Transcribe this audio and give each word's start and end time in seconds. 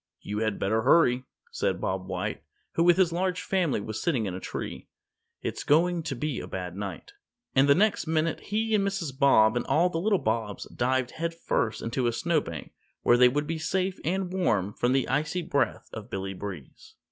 "You 0.21 0.39
had 0.39 0.57
better 0.57 0.81
hurry," 0.81 1.25
said 1.51 1.79
Bob 1.79 2.07
White, 2.07 2.41
who 2.71 2.83
with 2.83 2.97
his 2.97 3.13
large 3.13 3.43
family 3.43 3.79
was 3.79 4.01
sitting 4.01 4.25
in 4.25 4.33
a 4.33 4.39
tree, 4.39 4.87
"it's 5.43 5.63
going 5.63 6.01
to 6.01 6.15
be 6.15 6.39
a 6.39 6.47
bad 6.47 6.75
night," 6.75 7.13
and 7.53 7.69
the 7.69 7.75
next 7.75 8.07
minute 8.07 8.39
he 8.39 8.73
and 8.73 8.83
Mrs. 8.83 9.15
Bob 9.15 9.55
and 9.55 9.63
all 9.67 9.89
the 9.89 9.99
little 10.01 10.17
Bobs 10.17 10.63
dived 10.75 11.11
headfirst 11.11 11.83
into 11.83 12.07
a 12.07 12.11
snowbank 12.13 12.71
where 13.03 13.15
they 13.15 13.29
would 13.29 13.45
be 13.45 13.59
safe 13.59 13.99
and 14.03 14.33
warm 14.33 14.73
from 14.73 14.93
the 14.93 15.07
icy 15.07 15.43
breath 15.43 15.87
of 15.93 16.09
Billy 16.09 16.33
Breeze. 16.33 16.95